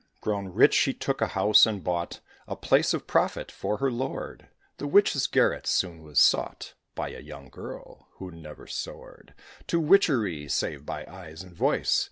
[0.19, 4.47] Grown rich, she took a house, and bought A place of profit for her lord.
[4.77, 9.35] The witch's garret soon was sought By a young girl, who never soared
[9.67, 11.99] To witchery, save by eyes and voice.